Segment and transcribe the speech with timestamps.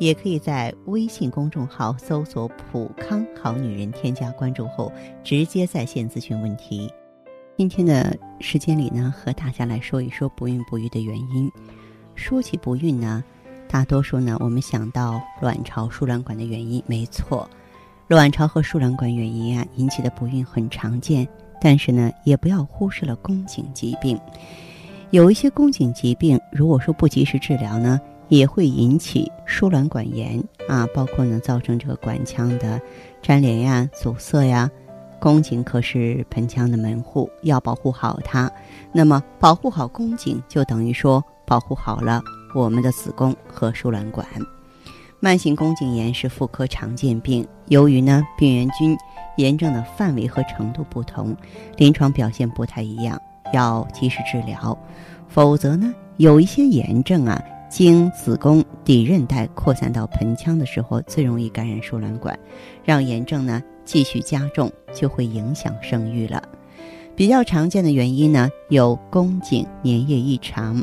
[0.00, 4.90] 也可以在微信公众号搜索“普康好女人”，添加关注后
[5.22, 6.90] 直接在线咨询问题。
[7.58, 11.52] 今天的时间里呢，和大家来说一说不孕不育的原因。
[12.14, 13.22] 说起不孕呢，
[13.68, 17.46] 大多数呢我们想到卵巢、输卵管的原因，没错。
[18.08, 21.28] 卵巢和输卵管原因啊引起的不孕很常见，
[21.60, 24.18] 但是呢，也不要忽视了宫颈疾病。
[25.10, 32.80] 有一些宫颈疾病，如果说不及时治疗呢，也会引起输卵管炎啊，包括呢造成这个管腔的
[33.20, 34.70] 粘连呀、阻塞呀。
[35.20, 38.50] 宫颈可是盆腔的门户，要保护好它。
[38.90, 42.22] 那么，保护好宫颈，就等于说保护好了
[42.54, 44.26] 我们的子宫和输卵管。
[45.18, 48.96] 慢性宫颈炎是妇科常见病，由于呢病原菌
[49.36, 51.36] 炎症的范围和程度不同，
[51.76, 53.20] 临床表现不太一样，
[53.52, 54.74] 要及时治疗。
[55.28, 57.38] 否则呢，有一些炎症啊，
[57.70, 62.36] 经子宫底韧带扩散到盆腔的时候，最容易感染输卵管，
[62.84, 66.42] 让炎症呢继续加重，就会影响生育了。
[67.14, 70.82] 比较常见的原因呢，有宫颈粘液异常。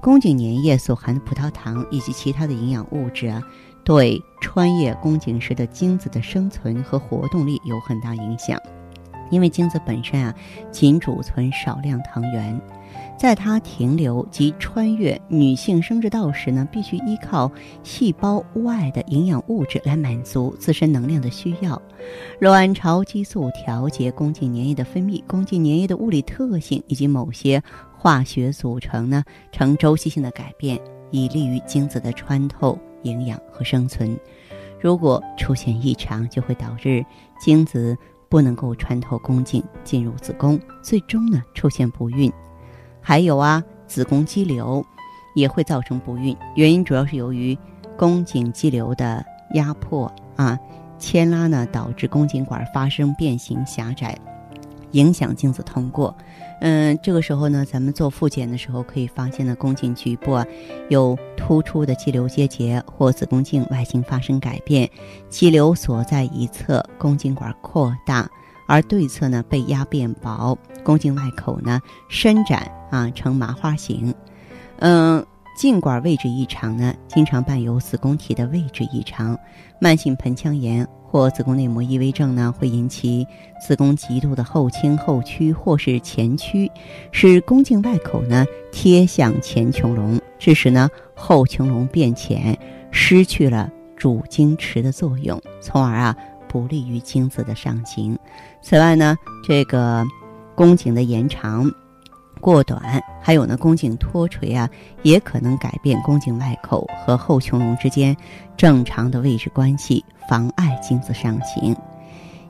[0.00, 3.42] 宫颈粘液所含的葡萄糖以及其他的营养物质啊，
[3.84, 8.58] 对穿越宫颈时的精子的生存和活动力有很大影响。
[9.34, 10.32] 因为精子本身啊，
[10.70, 12.58] 仅储存少量糖原，
[13.18, 17.50] 在它停留及穿越女性生殖道时呢，必须依靠
[17.82, 21.80] 细胞外的营养物质来满足自身能量的需要。
[22.38, 27.62] 卵巢激素调节宫颈粘液的分泌，宫颈粘液的物理特性以及某些。
[27.96, 30.78] 化学组成呢呈周期性的改变，
[31.10, 34.14] 以利于精子的穿透、营养和生存。
[34.78, 37.02] 如果出现异常，就会导致
[37.40, 37.96] 精子
[38.34, 42.32] 不能够穿透宫颈进入子宫，最终呢出现不孕。
[43.00, 44.84] 还有啊，子宫肌瘤
[45.36, 47.56] 也会造成不孕，原因主要是由于
[47.96, 50.58] 宫颈肌瘤的压迫啊
[50.98, 54.18] 牵拉呢，导致宫颈管发生变形狭窄，
[54.94, 56.16] 影响精子通过。
[56.60, 60.46] 嗯，这个时候呢，咱们做复检的时候可以发现呢，宫颈局部啊
[60.88, 64.88] 有突出的肌瘤结节或子宫颈外形发生改变，
[65.28, 68.30] 肌瘤所在一侧宫颈管扩大，
[68.66, 74.14] 而对侧呢被压变薄，宫颈外口呢伸展啊呈麻花形。
[74.78, 75.24] 嗯，
[75.56, 79.38] 颈管位置异常呢，经常伴有子宫体的位置异常，
[79.78, 80.86] 慢性盆腔炎。
[81.06, 83.24] 或子宫内膜异位症呢，会引起
[83.64, 86.68] 子宫极度的后倾、后屈或是前屈，
[87.12, 92.58] 使宫颈外口呢贴向前穹隆，致使呢后穹隆变浅，
[92.90, 96.16] 失去了主经池的作用，从而啊
[96.48, 98.18] 不利于精子的上行。
[98.60, 99.16] 此外呢，
[99.46, 100.04] 这个
[100.56, 101.70] 宫颈的延长。
[102.44, 104.68] 过短，还有呢，宫颈脱垂啊，
[105.02, 108.14] 也可能改变宫颈外口和后穹隆之间
[108.54, 111.74] 正常的位置关系，妨碍精子上行。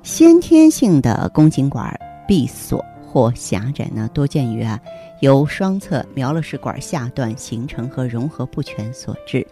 [0.02, 1.96] 先天性的宫颈管
[2.26, 4.80] 闭锁或狭窄呢，多见于啊
[5.20, 9.46] 由双侧苗勒氏管下段形成和融合不全所致，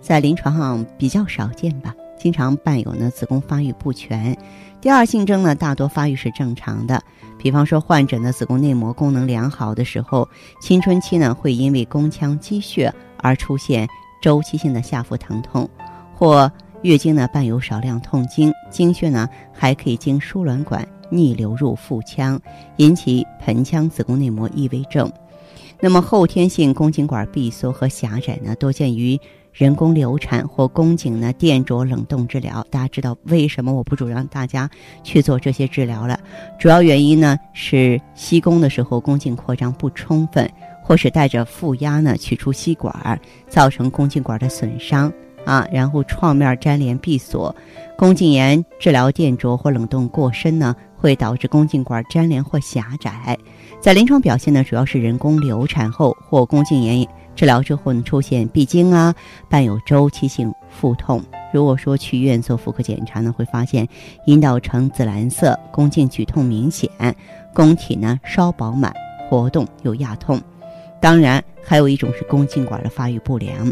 [0.00, 4.36] 在临床上比较少见吧，经常伴有呢子宫发育不全。
[4.80, 7.02] 第二性征呢，大多发育是正常的。
[7.38, 10.28] 比方说，患者呢子宫内膜功能良好的时候，
[10.60, 13.88] 青春期呢会因为宫腔积血而出现
[14.20, 15.68] 周期性的下腹疼痛，
[16.14, 16.50] 或
[16.82, 22.40] 月经呢伴有少量痛经，经血呢还可以经输卵管逆流入腹腔，
[22.76, 25.10] 引起盆腔子宫内膜异位症。
[25.80, 29.20] 那么后天性宫颈管闭缩和狭窄呢，多见于。
[29.52, 34.68] 人工流产或宫颈呢电灼冷冻治疗，大家知道为什么我不主张大家
[35.02, 36.18] 去做这些治疗了？
[36.58, 40.50] 主要原因呢是吸宫的时候宫颈扩张不充分，
[40.82, 45.12] 或是带着负压呢取出吸管，造成宫颈管的损伤
[45.44, 47.54] 啊，然后创面粘连闭锁。
[47.98, 53.38] 宫颈炎治疗电灼或冷冻过深呢，会导致宫颈管粘连或狭窄。
[53.82, 57.06] 在临床表现呢，主要是人工流产后或宫颈炎。
[57.34, 59.14] 治疗之后呢，出现闭经啊，
[59.48, 61.22] 伴有周期性腹痛。
[61.52, 63.86] 如果说去医院做妇科检查呢，会发现
[64.26, 66.90] 阴道呈紫蓝色，宫颈剧痛明显，
[67.52, 68.92] 宫体呢稍饱满，
[69.28, 70.40] 活动有压痛。
[71.00, 73.70] 当然，还有一种是宫颈管的发育不良，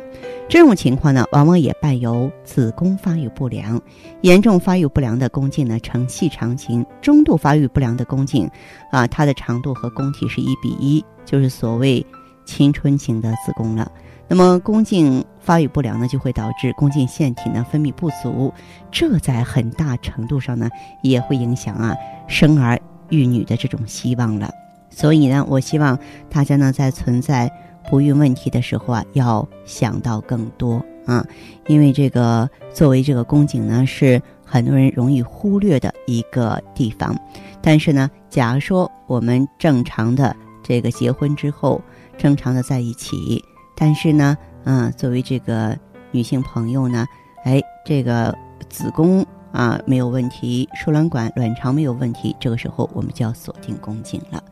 [0.48, 3.80] 这种情况呢，往往也伴有子宫发育不良。
[4.22, 8.50] 严重发育不良的宫颈呢，呈细长型；中度发育不良的宫颈，
[8.90, 12.04] 啊，它的长度和宫体是一比一，就是所谓
[12.44, 13.90] 青春型的子宫了。
[14.28, 18.52] 那么宫颈发育不良呢，就会导致宫颈腺体呢分泌不足，
[18.92, 20.68] 这在很大程度上呢
[21.02, 21.96] 也会影响啊
[22.28, 22.78] 生儿
[23.08, 24.48] 育女的这种希望了。
[24.88, 25.98] 所以呢，我希望
[26.28, 27.50] 大家呢在存在
[27.88, 31.26] 不孕问题的时候啊，要想到更多啊，
[31.66, 37.16] 因为这个作为这个宫颈呢是很多人容易忽略的一个地方。
[37.60, 41.80] 但是呢，假如说我们正常的这个结婚之后，
[42.20, 43.42] 正常的在一起。
[43.74, 45.76] 但是呢，嗯，作为这个
[46.10, 47.06] 女性朋友呢，
[47.44, 48.36] 哎，这个
[48.68, 54.44] 子宫啊没有问题，输卵管、卵巢没有问题，这个时候我们就要锁定宫颈了。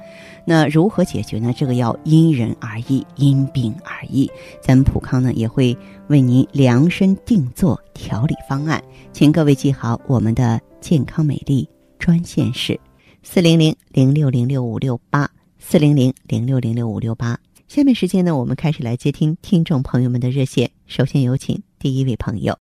[0.47, 1.53] 那如何解决呢？
[1.55, 4.31] 这个要因人而异，因病而异。
[4.62, 5.76] 咱们普康呢也会
[6.06, 8.82] 为您量身定做调理方案，
[9.12, 11.69] 请各位记好我们的健康美丽
[11.99, 12.81] 专线是
[13.23, 15.29] 四零零零六零六五六八
[15.59, 17.38] 四零零零六零六五六八。
[17.69, 20.70] 下面时间呢，我们开始来接听听众朋友们的热线。
[20.87, 22.56] 首先有请第一位朋友。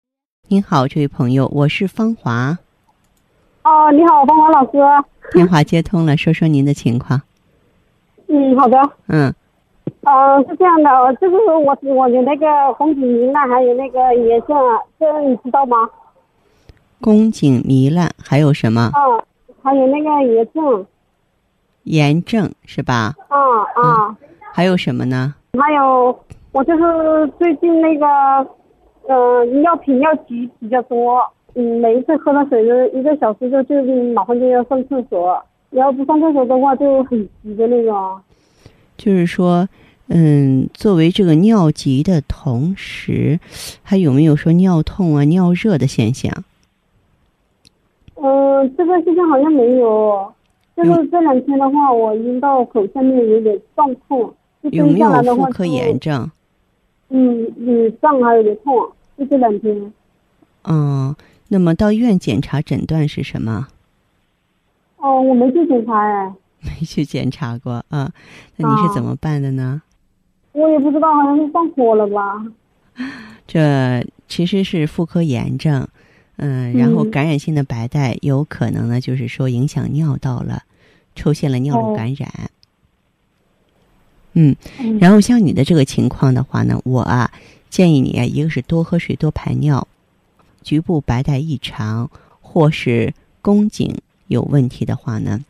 [0.46, 2.56] 您好，这位朋友，我是芳华。
[3.64, 4.78] 哦，你好，芳华老师。
[5.32, 7.20] 电话接通了，说说您的情况。
[8.28, 8.78] 嗯，好的。
[9.08, 9.34] 嗯。
[10.02, 14.56] 呃，是这样的，就是我我的那个宫颈糜烂，还有那个炎症，
[15.00, 15.76] 这你知道吗？
[17.00, 18.92] 宫颈糜烂还有什么？
[18.94, 19.20] 嗯，
[19.64, 20.86] 还有那个炎症。
[21.82, 23.16] 炎症是吧？
[23.26, 23.36] 啊
[23.74, 24.16] 啊。
[24.54, 25.34] 还有什么呢？
[25.58, 26.18] 还有，
[26.52, 28.06] 我就是最近那个，
[29.08, 31.20] 呃，尿频尿急比较多。
[31.54, 33.74] 嗯，每一次喝了水就一个小时就就
[34.12, 38.20] 马上就要上厕所，要不上厕所的话就很急的那种。
[38.96, 39.68] 就是说，
[40.08, 43.40] 嗯，作为这个尿急的同时，
[43.82, 46.30] 还有没有说尿痛啊、尿热的现象？
[48.16, 50.32] 嗯，这个现象好像没有。
[50.74, 54.32] 就是这两天的话，我阴道口下面有点胀痛。
[54.70, 56.30] 有没有妇科炎症？
[57.08, 58.74] 嗯，有胀还有点痛，
[59.18, 59.92] 就这两天。
[60.64, 61.14] 嗯，
[61.48, 63.68] 那么到医院检查诊断是什么？
[64.98, 66.32] 哦，我没去检查哎。
[66.62, 68.12] 没去检查过啊？
[68.56, 69.82] 那你是怎么办的呢？
[70.52, 72.44] 我也不知道，好像是上火了吧。
[73.48, 75.88] 这其实是妇科炎症，
[76.36, 80.62] 嗯，然后感染性的白带有可能呢，就是说影响尿道了，
[81.16, 82.30] 出现了尿路感染。
[84.34, 84.56] 嗯，
[85.00, 87.30] 然后像你的这个情况的话呢，我啊
[87.70, 89.86] 建议你啊，一个是多喝水、多排尿，
[90.62, 93.94] 局部白带异常或是宫颈
[94.28, 95.40] 有问题的话呢，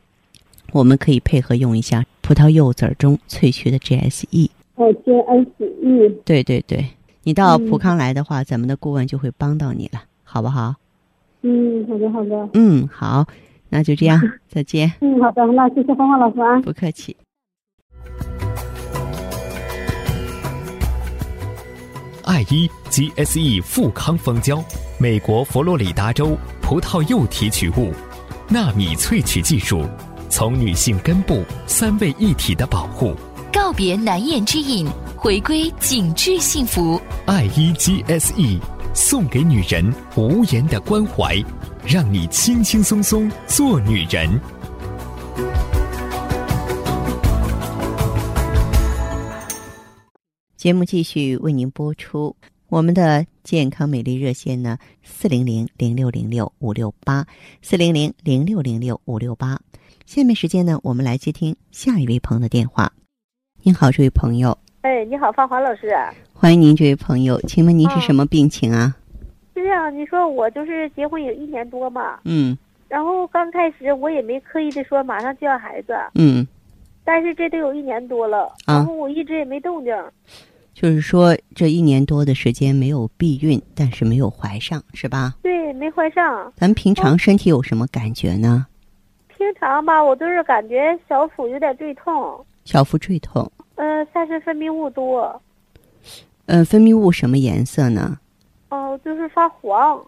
[0.72, 4.50] 我们可以配合用一下葡萄柚子中萃取的 GSE。
[4.74, 6.14] 哦，GSE。
[6.24, 6.86] 对对对，
[7.24, 10.74] 你到普康来的话，咱们的顾问就会帮到你了，好不好？
[11.42, 12.48] 嗯，好的好的。
[12.54, 13.26] 嗯，好，
[13.68, 14.92] 那就这样， 再见。
[15.00, 16.60] 嗯，好的，那谢谢芳芳老师啊。
[16.62, 17.14] 不客气。
[22.24, 24.62] 爱伊 GSE 富康蜂胶，
[24.98, 27.92] 美国佛罗里达州葡萄柚提取物，
[28.48, 29.84] 纳米萃取技术，
[30.28, 33.16] 从女性根部三位一体的保护，
[33.52, 34.86] 告别难言之隐，
[35.16, 37.00] 回归紧致幸福。
[37.26, 38.60] 爱伊 GSE
[38.94, 41.42] 送给女人无言的关怀，
[41.84, 44.40] 让你轻轻松松做女人。
[50.62, 52.36] 节目继续为您播出，
[52.68, 57.26] 我们的健康美丽热线呢，四零零零六零六五六八，
[57.62, 59.58] 四零零零六零六五六八。
[60.06, 62.92] 下面时间呢，我们来接听下一位朋友的电话。
[63.64, 64.56] 您好，这位朋友。
[64.82, 65.92] 哎，你好，芳华老师。
[66.32, 68.94] 欢迎您，这位朋友，请问您是什么病情啊？
[69.56, 72.20] 是这样，你说我就是结婚有一年多嘛。
[72.22, 72.56] 嗯。
[72.86, 75.92] 然后刚开始我也没刻意的说马上就要孩子。
[76.14, 76.46] 嗯。
[77.02, 79.92] 但是这都有一年多了，然后我一直也没动静。
[80.74, 85.34] 就是说，这一年多的时间没有避孕，但是没有怀上，是吧？
[85.42, 86.50] 对，没怀上。
[86.56, 88.66] 咱平常身体有什么感觉呢？
[89.28, 92.44] 平常吧，我都是感觉小腹有点坠痛。
[92.64, 93.50] 小腹坠痛。
[93.74, 95.40] 呃，但是分泌物多。
[96.46, 98.18] 呃，分泌物什么颜色呢？
[98.70, 100.02] 哦，就是发黄。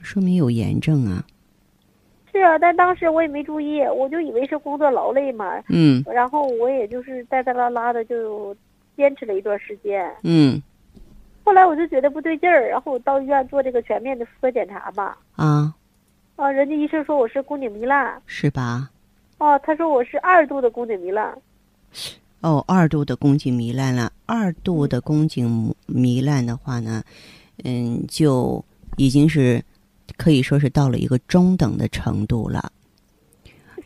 [0.00, 1.22] 说明有炎症啊。
[2.32, 5.62] 是啊，但当时我也没注意，我就以为是工作劳累嘛。
[5.68, 6.02] 嗯。
[6.06, 8.56] 然后我也就是带带拉拉的就。
[8.96, 10.60] 坚持了一段时间，嗯，
[11.44, 15.74] 后来我就觉得不对劲儿，然后我到医院做这个全面的妇科检查嘛，啊，
[16.36, 18.90] 啊，人家医生说我是宫颈糜烂，是吧？
[19.38, 21.36] 哦，他说我是二度的宫颈糜烂，
[22.40, 24.10] 哦，二度的宫颈糜烂了。
[24.24, 27.02] 二度的宫颈糜烂的话呢，
[27.64, 28.64] 嗯，就
[28.96, 29.62] 已经是
[30.16, 32.72] 可以说是到了一个中等的程度了。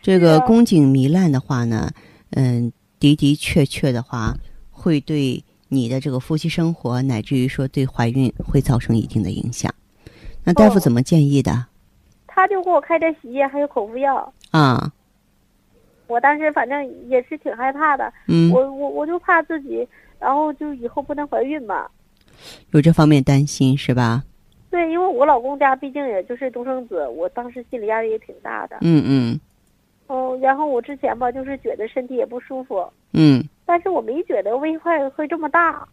[0.01, 1.91] 这个宫颈糜烂的话呢，
[2.31, 4.33] 嗯，的的确确的话，
[4.81, 9.71] 会对你的这个夫妻生活，乃至于说对怀孕会造成一定的影响。
[10.43, 11.67] 那大夫怎么建议的？
[12.27, 14.33] 他就给我开点洗液，还有口服药。
[14.53, 14.91] 啊。
[16.07, 18.11] 我当时反正也是挺害怕的。
[18.27, 18.51] 嗯。
[18.51, 19.87] 我我我就怕自己，
[20.19, 21.87] 然后就以后不能怀孕嘛。
[22.71, 24.25] 有这方面担心是吧？
[24.71, 28.79] 对，因为我老公家毕竟也就是独生子，我当时心理压力也挺大的。
[28.81, 29.41] 嗯嗯。
[30.07, 32.91] 哦，然后我之前吧，就是觉得身体也不舒服。
[33.13, 33.45] 嗯。
[33.71, 35.87] 但是我没觉得危害会这么大。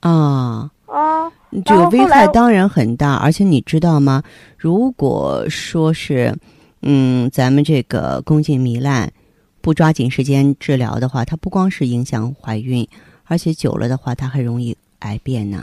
[0.00, 0.70] 啊。
[0.86, 1.30] 啊。
[1.62, 4.22] 这个危害当然很大，而且你知道吗？
[4.56, 6.34] 如果说是，
[6.80, 9.12] 嗯，咱们这个宫颈糜烂
[9.60, 12.88] 不抓紧时间治疗的话，它不光是影响怀孕，
[13.26, 15.62] 而且久了的话，它还容易癌变呢。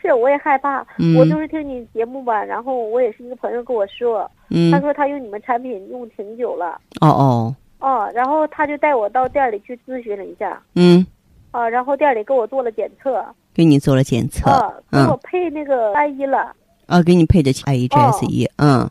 [0.00, 0.78] 是，我也害怕。
[1.18, 4.30] 我就是听你节目吧，然后我也是一个朋友跟我说，
[4.72, 6.80] 他说他用你们产品用挺久了。
[7.02, 7.54] 哦哦。
[7.78, 10.60] 哦，然后他就带我到店里去咨询了一下。
[10.74, 11.06] 嗯。
[11.50, 13.24] 啊，然后店里给我做了检测。
[13.54, 14.50] 给你做了检测。
[14.90, 16.54] 给我配那个 I 一了。
[16.86, 18.88] 啊，给你配的 I 一 G S 一，嗯。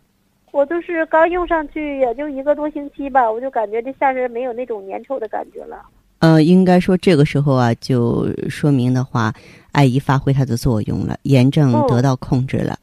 [0.51, 5.85] 我就是刚用上去也就一个多星期吧，我就感觉这下身没有那种粘稠的感觉了。
[6.19, 9.33] 呃，应该说这个时候啊，就说明的话，
[9.73, 12.77] 艾姨发挥它的作用了，炎症得到控制了。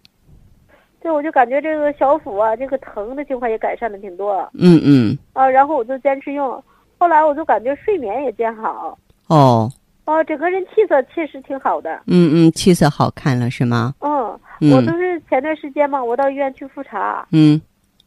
[1.03, 4.49] 对，我就感觉这个小腹啊，这个疼的情况也改善的挺多。
[4.55, 5.19] 嗯嗯。
[5.33, 6.63] 啊，然后我就坚持用，
[6.99, 8.97] 后来我就感觉睡眠也变好。
[9.27, 9.71] 哦。
[10.05, 12.03] 哦，整个人气色确实挺好的。
[12.07, 13.95] 嗯嗯，气色好看了是吗？
[14.01, 14.39] 嗯。
[14.73, 17.61] 我都是前段时间嘛，我到医院去复查，嗯，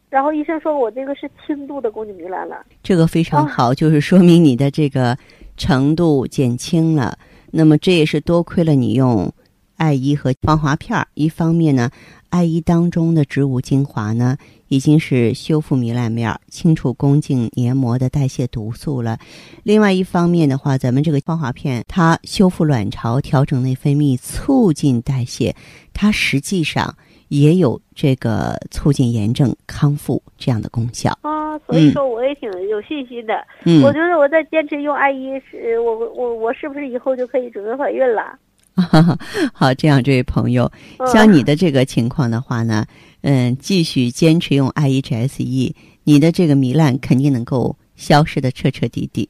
[0.10, 2.66] 然后医生说我这个是轻度的宫颈糜烂了。
[2.82, 5.18] 这个非常好，就是说明你的这个
[5.58, 7.18] 程度减轻了。
[7.52, 9.30] 那么这也是多亏了你用
[9.78, 11.08] 艾依和芳华片儿。
[11.14, 11.90] 一方面呢，
[12.30, 14.38] 艾依当中的植物精华呢。
[14.68, 19.20] 已经是修复糜烂面、清除宫颈黏膜的代谢毒素了。
[19.62, 25.56] 另外一方面的话，咱们这个芳华片，它修复卵巢、调整内分泌、促进代谢，
[25.94, 31.16] 它实际上也有这个促进炎症康复这样的功效。
[31.22, 33.36] 啊，所以说我也挺有信心的。
[33.66, 38.36] 嗯，我觉得我在坚持用艾依，是我我我是不是以后就可以准备怀孕了？
[39.54, 40.72] 好，这样这位朋友，
[41.12, 42.86] 像你的这个情况的话呢？
[43.22, 49.28] 嗯，继续坚持用 I E G S E，你的这个糜烂肯定能够消失的彻彻底底。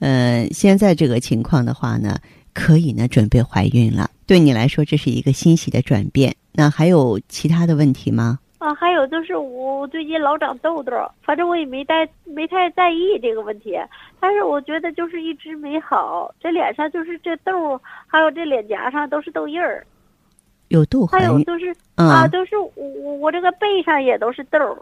[0.00, 2.18] 嗯，现在这个情况的话呢，
[2.54, 4.10] 可以呢准备怀孕了。
[4.26, 6.34] 对你来说，这是一个欣喜的转变。
[6.52, 8.40] 那还有其他的问题吗？
[8.58, 13.74] 啊，还有就是我最近老长痘痘，反正我也没带没太在意这个问题，
[14.20, 19.86] 但是我觉得就是一直没好，这脸上就是这痘，还有这脸颊上都是痘印儿。
[20.70, 24.76] 有痘痕，还有就是啊，就是我我这个背上也都是痘儿，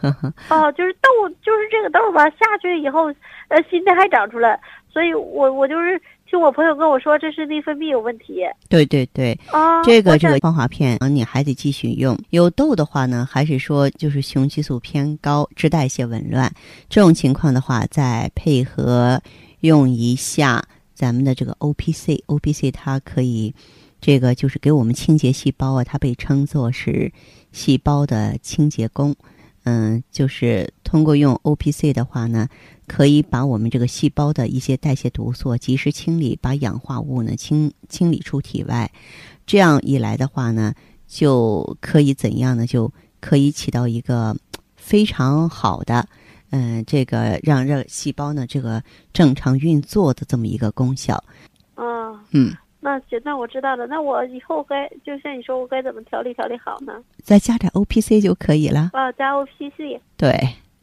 [0.48, 1.08] 哦，就是痘，
[1.42, 3.06] 就是这个痘吧，下去以后，
[3.48, 4.60] 呃，新的还长出来，
[4.92, 8.42] 所以我我就是听我朋友跟我说，这是内分泌有问题。
[8.68, 12.16] 对对对，啊，这个这个芳华片，你还得继续用。
[12.28, 16.52] 有痘的话呢，还是说就是雄激素偏高，脂代谢紊乱，
[16.90, 19.18] 这种情况的话，再配合
[19.60, 20.62] 用一下
[20.92, 23.54] 咱们的这个 O P C，O P C 它可以。
[24.02, 27.10] 这个就是给我们清洁细胞啊，它被称作是
[27.52, 29.14] 细胞的清洁工。
[29.62, 32.48] 嗯，就是通过用 O P C 的话呢，
[32.88, 38.90] 可以把我们这个细胞的一些代谢毒素及时清理，把氧化物呢清清理出体外。
[39.46, 40.74] 这样一来的话呢，
[41.06, 42.66] 就可以怎样呢？
[42.66, 44.36] 就可以起到一个
[44.74, 46.08] 非常好的，
[46.50, 48.82] 嗯，这个让让细胞呢这个
[49.12, 51.22] 正常运作的这么一个功效。
[51.76, 52.52] 嗯，嗯。
[52.84, 53.86] 那行，那我知道了。
[53.86, 56.92] 那我以后该就像你说，我该怎么调理调理好呢？
[57.22, 58.90] 再加点 O P C 就可以了。
[58.92, 60.00] 啊，加 O P C。
[60.16, 60.30] 对。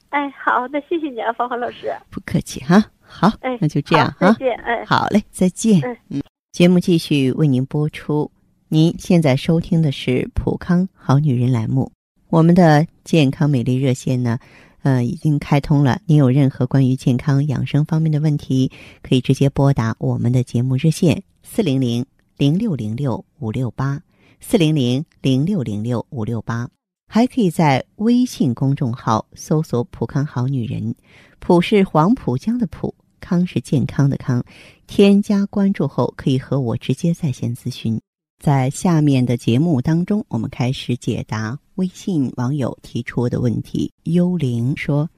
[0.08, 1.94] 哎，好，那谢谢你啊，芳华老师。
[2.10, 2.82] 不客气哈。
[3.02, 4.32] 好，哎，那就这样哈。
[4.32, 4.86] 再见，哎。
[4.86, 5.82] 好嘞，再见。
[6.08, 6.22] 嗯。
[6.54, 8.32] 节目继续为您播出。
[8.70, 11.92] 您现在收听的是《普康好女人》栏目。
[12.30, 14.40] 我们的健康美丽热线呢，
[14.84, 16.00] 呃，已经开通了。
[16.06, 21.22] 您有任何关于健康养生方面的问题，可以直接拨打我们的节目热线。
[21.44, 22.06] 四零零
[22.38, 24.02] 零六零六五六八，
[24.40, 26.70] 四零零零六零六五六八，
[27.08, 30.96] 还可以在微信公众号搜索“浦康好女人”，
[31.40, 34.44] 浦是黄浦江的浦，康是健康的康。
[34.88, 38.00] 添加关注后，可以和我直接在线咨询。
[38.42, 43.92] 在下面的节目当中，我们开始解答微信网友提出的问题。
[44.04, 45.10] 幽灵说：“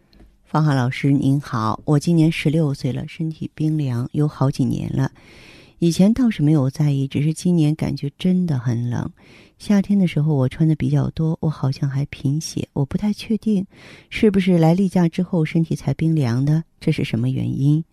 [0.44, 5.12] 方华老师您好，我今年十六岁了，身体冰凉有好几年了。
[5.84, 9.12] 以前倒是没有在意，只是今年感觉真的很冷。
[9.58, 13.66] 夏天的时候我穿的比较多，我好像还贫血，我不太确定
[14.12, 17.84] 是不是来例假之后身体才冰凉的，这是什么原因？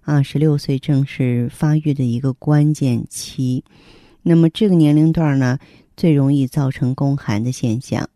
[0.00, 3.62] 啊，十六岁正是发育的一个关键期，
[4.22, 5.58] 那么这个年龄段呢，
[5.98, 8.08] 最容易造成宫寒的现象。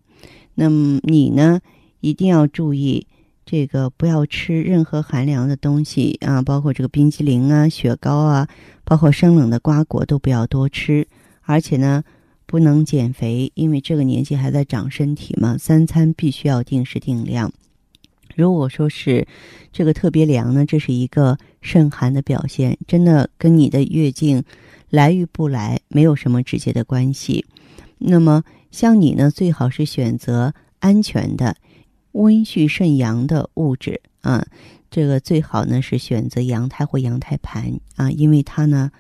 [0.55, 1.61] 那么你呢，
[2.01, 3.07] 一定要注意。
[3.51, 8.47] 这个不要吃任何寒凉的东西啊，包括这个冰激凌啊、雪糕啊，
[8.85, 11.09] 包括生冷的瓜果都不要多吃。
[11.45, 12.05] 而且呢，
[12.45, 15.57] 不能减肥，因为这个年纪还在长身体嘛。
[15.57, 17.51] 三餐必须要定时定量。
[18.37, 19.27] 如果说是
[19.73, 24.45] 这个特别凉呢，这是一个肾寒的表现，真的跟你的月经
[24.91, 27.47] 来与不来没有什么直接的关系。
[27.97, 31.57] 那么像你呢，最好是选择安全的。
[32.13, 34.47] 温煦肾阳的物质啊，
[34.91, 38.91] 这个最好呢是选择羊胎或羊胎盘啊，因为它呢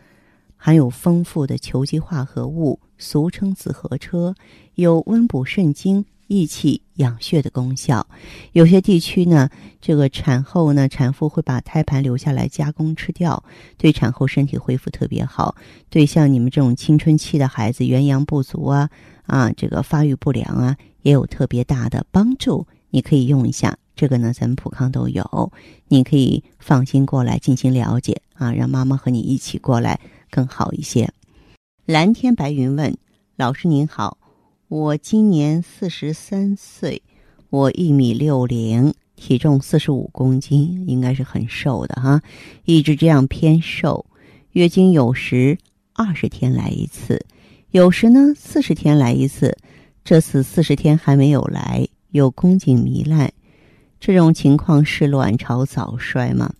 [0.56, 4.34] 含有丰富的球基化合物，俗称紫河车，
[4.74, 8.06] 有温补肾精、益气养血的功效。
[8.52, 9.48] 有些地区呢，
[9.80, 13.42] 这个产后呢，产妇会把胎盘留下来加工吃掉，
[13.76, 15.56] 对产后身体恢复特别好。
[15.88, 18.90] 对像你们这种青春期的孩子，元阳不足啊
[19.26, 22.66] 啊，这个发育不良啊，也有特别大的帮助。
[22.90, 25.52] 你可以用一下这个呢，咱们普康都有，
[25.88, 31.10] 你可以放心过来进行了解啊，让妈妈和你一起过来更好一些。
[31.84, 32.96] 蓝天白云问
[33.36, 34.18] 老师您好，
[34.68, 37.02] 我今年四十三岁，
[37.50, 42.22] 我一米六零，体重四十五公斤，应该是很瘦的哈，
[42.64, 44.06] 一直这样偏瘦，
[44.52, 45.58] 月经有时
[45.92, 47.24] 二十天来一次，
[47.72, 49.56] 有时呢四十天来一次，
[50.04, 51.88] 这次四十天还没有来。
[52.10, 53.32] 有宫颈糜烂，
[54.00, 56.54] 这种情况是卵巢早衰吗？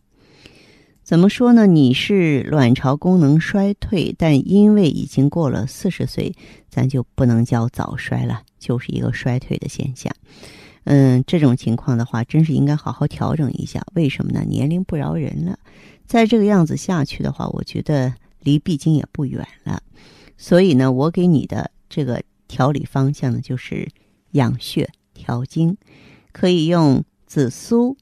[1.03, 1.67] 怎么说呢？
[1.67, 6.35] 你是卵巢功能衰退，但因为已经过了四十岁，
[6.69, 10.15] 咱就不能叫早衰了，就是一个衰退的现象。
[10.85, 13.83] 嗯，这种情况的话，真是应该好好调整一下。
[13.95, 14.45] 为什么呢？
[14.47, 15.59] 年龄不饶人了，
[16.05, 19.83] 再这个样子下去的话，我觉得离闭经也不远了。
[20.37, 23.89] 所以呢，我给你的这个调理方向呢，就是
[24.33, 24.91] 养血。
[25.29, 25.77] 调经
[26.33, 27.99] 可以用紫苏、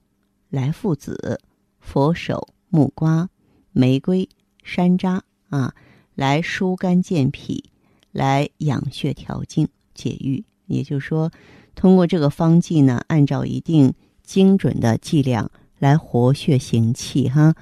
[0.49, 1.41] 来附子、
[1.81, 3.29] 佛手、木瓜、
[3.73, 4.29] 玫瑰、
[4.63, 5.75] 山楂啊，
[6.15, 7.65] 来疏肝健脾，
[8.13, 10.45] 来养血调经解郁。
[10.67, 11.33] 也就是说，
[11.75, 17.57] 通过这个方剂呢，按照一定精准的剂量来活血行气，哈，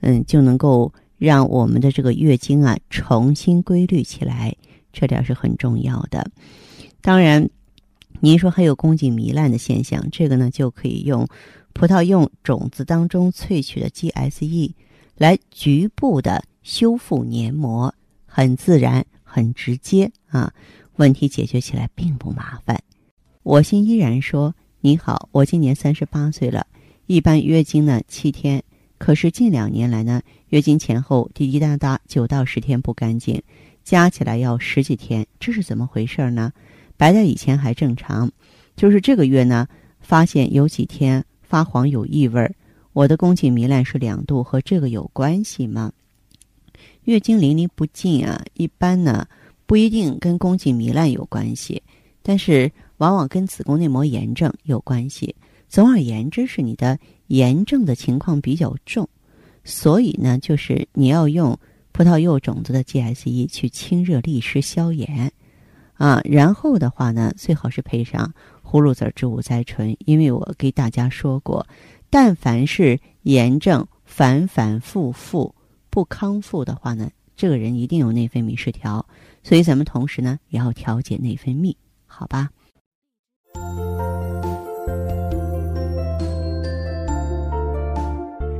[0.00, 4.56] 嗯，就能够让我们的这个月经啊重新规律起来，
[4.94, 6.30] 这点是很重要的。
[7.02, 7.50] 当然。
[8.22, 11.26] 您说还有宫颈糜烂的现象，这个呢就可以用
[11.72, 14.72] 葡萄柚种子当中萃取的 GSE
[15.16, 17.94] 来局部的修复黏膜，
[18.26, 20.52] 很自然、很直接啊，
[20.96, 22.78] 问题解决起来并不麻烦。
[23.42, 26.66] 我心依然说：“你好，我今年三十八岁了，
[27.06, 28.62] 一般月经呢七天，
[28.98, 33.42] 可是近两年来呢，月经前后滴滴答答九到十天不干净，
[33.82, 36.52] 加起来要十几天，这是怎么回事呢？”
[37.00, 38.30] 白带以前还正常，
[38.76, 39.66] 就是这个月呢，
[40.00, 42.54] 发现有几天发黄有异味儿。
[42.92, 45.90] 我的宫颈糜烂是两度，和这个有关系吗？
[47.04, 49.26] 月经淋漓不尽啊，一般呢
[49.64, 51.82] 不一定跟宫颈糜烂有关系，
[52.22, 55.34] 但是往往跟子宫内膜炎症有关系。
[55.70, 59.08] 总而言之，是你的炎症的情况比较重，
[59.64, 61.58] 所以呢，就是你要用
[61.92, 65.32] 葡萄柚种子的 GSE 去清热利湿消炎。
[66.00, 68.32] 啊，然后的话呢，最好是配上
[68.64, 71.66] 葫芦籽植物甾醇，因为我给大家说过，
[72.08, 75.54] 但凡是炎症反反复复
[75.90, 79.04] 不康复的话呢，这个人一定有内分泌失调，
[79.42, 82.48] 所以咱们同时呢也要调节内分泌，好吧？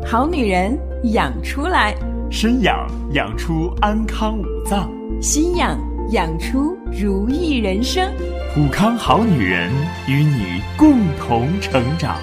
[0.04, 0.78] 好女人
[1.14, 1.94] 养出来，
[2.30, 5.89] 身养养出安康五脏，心养。
[6.12, 8.12] 养出如意人生，
[8.52, 9.70] 普康好女人
[10.08, 12.20] 与你共同成长。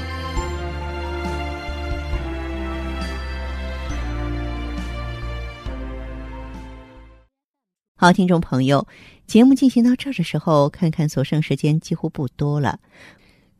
[7.95, 8.85] 好，听众朋友，
[9.25, 12.79] 节目进行到这儿的时候，看看所剩时间几乎不多了。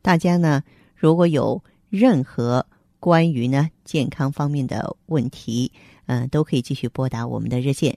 [0.02, 0.62] 大家呢，
[0.94, 2.66] 如果有任何
[3.00, 5.72] 关于呢健康方面的问题，
[6.04, 7.96] 嗯，都可以继续拨打我们的热线。